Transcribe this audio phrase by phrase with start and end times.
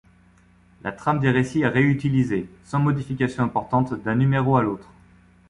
[0.81, 4.89] La trame des récits est réutilisée, sans modifications importantes d'un numéro à l'autre.